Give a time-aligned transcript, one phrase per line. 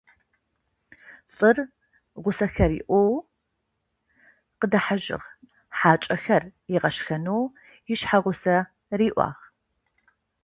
[1.33, 1.57] Лӏыр
[2.23, 3.13] гъусэхэр иӏэу
[4.59, 5.27] къыдэхьэжьыгъ,
[5.77, 6.43] хьакӏэхэр
[6.75, 7.43] ыгъэшхэнэу
[7.91, 8.57] ишъхьэгъусэ
[8.99, 9.43] риӏуагъ,.